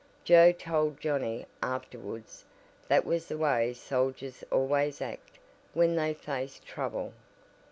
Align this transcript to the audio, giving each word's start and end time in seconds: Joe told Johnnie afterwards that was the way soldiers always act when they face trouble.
Joe 0.23 0.51
told 0.51 0.99
Johnnie 0.99 1.45
afterwards 1.61 2.43
that 2.87 3.05
was 3.05 3.27
the 3.27 3.37
way 3.37 3.71
soldiers 3.75 4.43
always 4.51 4.99
act 4.99 5.37
when 5.75 5.95
they 5.95 6.15
face 6.15 6.59
trouble. 6.65 7.13